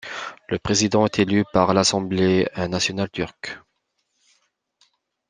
Le 0.49 0.57
président 0.57 1.05
est 1.05 1.19
élu 1.19 1.45
par 1.53 1.75
l'assemblée 1.75 2.49
nationale 2.57 3.11
turque. 3.11 3.59